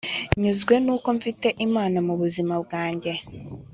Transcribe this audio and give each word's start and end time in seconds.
nyuzwe 0.41 0.73
nuko 0.83 1.07
mfite 1.17 1.47
Imana 1.65 1.97
mu 2.07 2.13
buzima 2.21 2.53
bwanjye 2.63 3.11